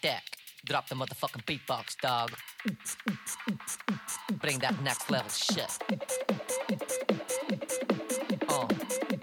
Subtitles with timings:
[0.00, 0.22] deck.
[0.64, 2.32] Drop the motherfucking beatbox, dog.
[4.40, 5.78] Bring that next level shit.
[8.48, 8.68] Oh,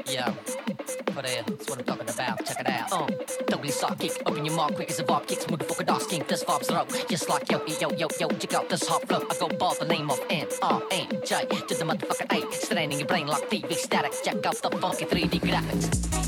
[0.08, 0.32] yeah.
[0.32, 2.46] For real, that's what I'm talking about.
[2.46, 2.88] Check it out.
[2.92, 3.08] Oh, uh,
[3.50, 5.46] totally sock kick, open your mouth quick as a bob kicks.
[5.46, 6.86] Motherfucker, dog skink, this vibes throw.
[7.08, 9.24] Just like yo, yo, yo, yo, check out this hot flow.
[9.30, 12.52] I go by the name of N R N J to the motherfucker A.
[12.52, 14.14] Straining your brain like TV static.
[14.24, 16.27] Check out the funky 3D graphics.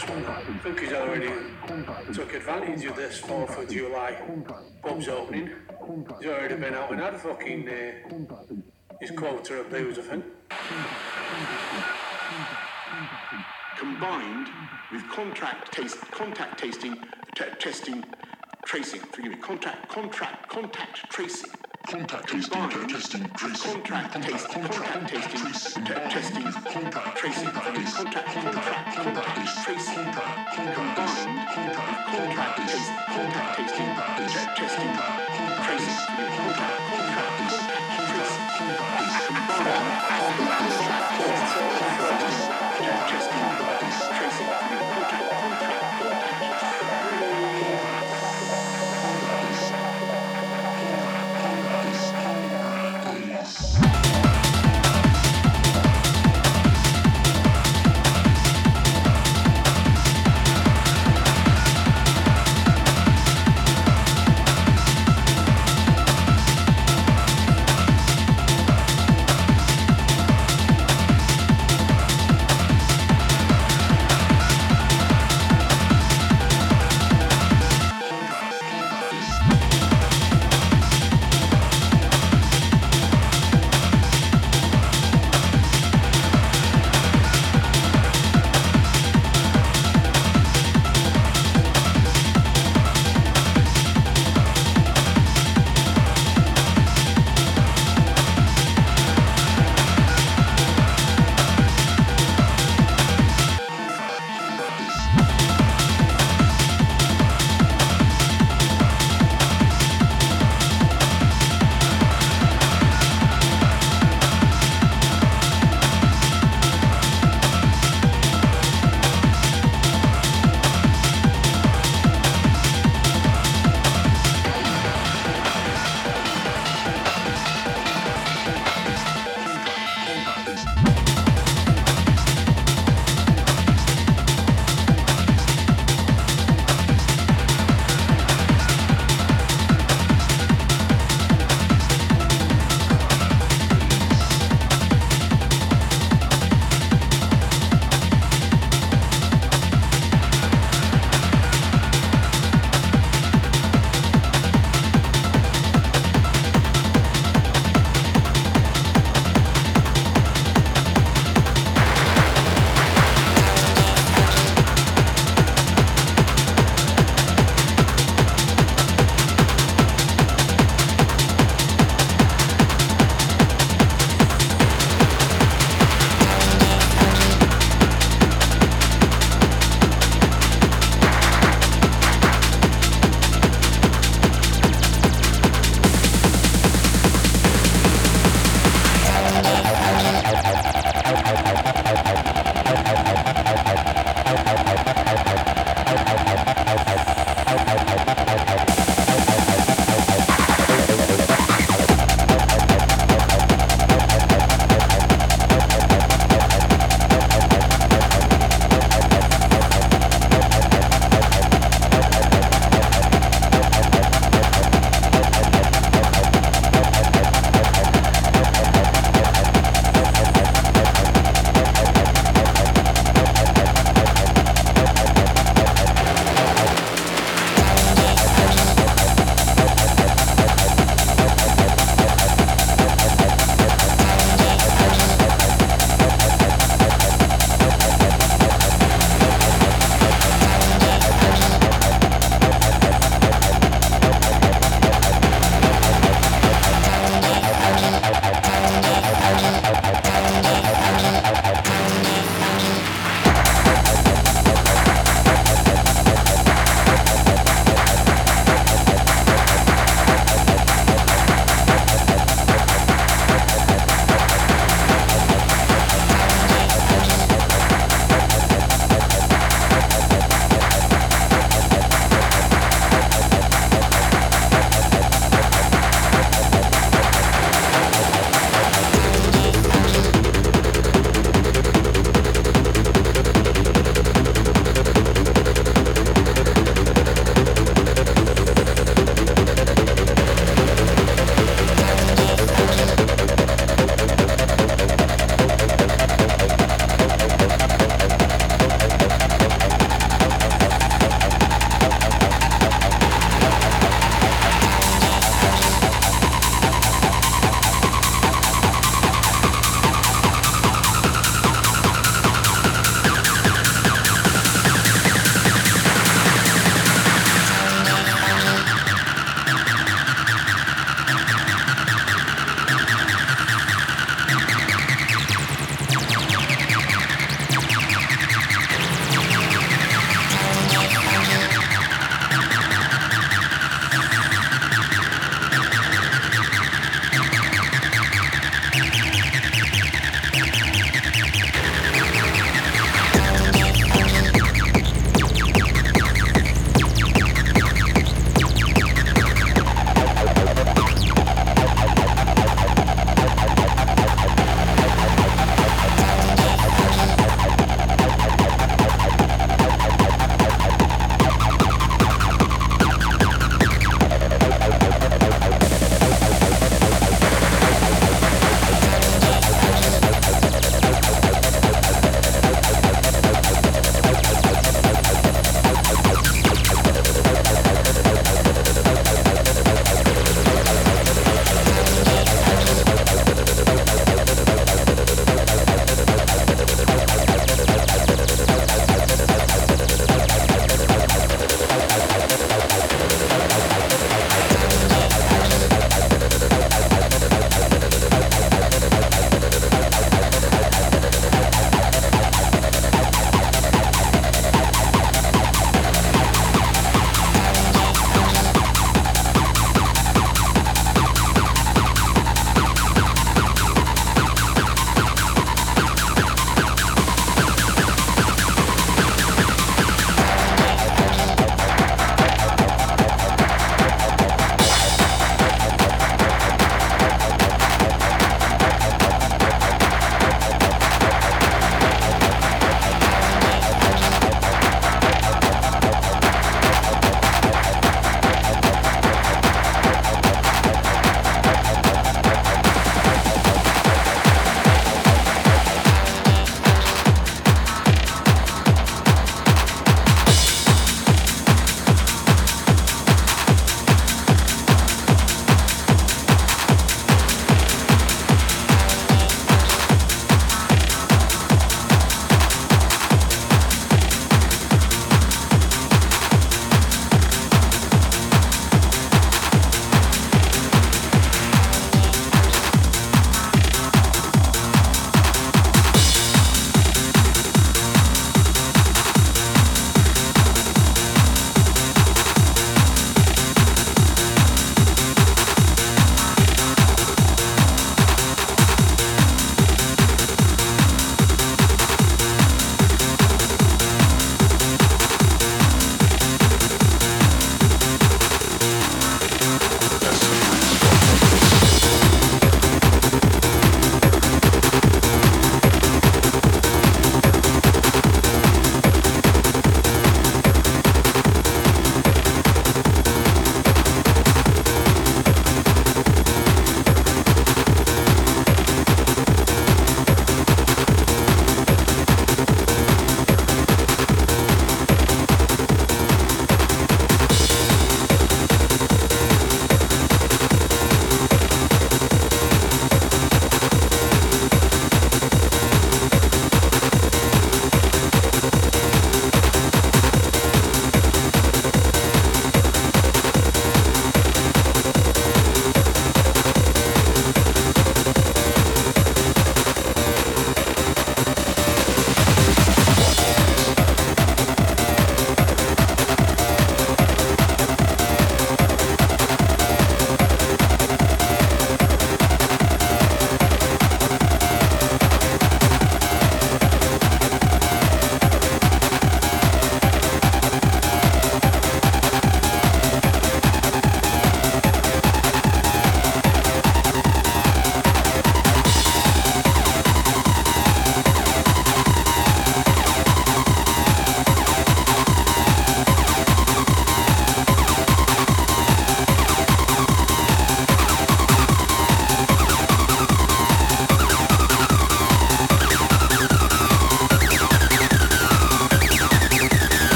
[0.00, 1.30] Think he's already
[2.12, 4.16] took advantage of this 4th of July
[4.82, 5.50] pub's opening.
[6.20, 8.36] He's already been out and had fucking uh,
[9.00, 10.24] his quota of booze, I think.
[13.76, 14.48] Combined
[14.92, 16.96] with contract taste, contact tasting,
[17.34, 18.04] t- testing,
[18.64, 19.00] tracing.
[19.00, 19.38] Forgive me.
[19.38, 21.50] Contract, contract, contact tracing.
[21.86, 23.72] Contact tasting, Combined testing, tracing.
[23.72, 27.50] Contract taste, contact tasting, t- testing, Contact, tracing.
[27.50, 27.80] contact Forgive me.
[27.80, 29.94] taste, Contract, contract, contact contact taste, tracing.
[29.94, 34.92] contact, contact with contract taste, contact tasting, t- testing,
[35.64, 35.98] tracing.
[36.16, 36.52] Forgive me.
[36.52, 37.38] Contract, contract,
[39.88, 40.89] contact tracing.